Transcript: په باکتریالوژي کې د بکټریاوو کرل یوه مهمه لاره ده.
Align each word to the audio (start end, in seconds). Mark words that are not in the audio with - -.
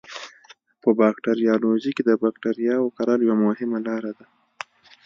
په 0.81 0.89
باکتریالوژي 0.99 1.91
کې 1.95 2.03
د 2.05 2.11
بکټریاوو 2.23 2.93
کرل 2.97 3.19
یوه 3.27 3.37
مهمه 3.45 3.79
لاره 3.87 4.11
ده. 4.17 4.25